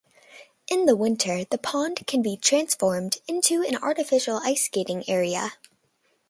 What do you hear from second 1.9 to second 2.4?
can be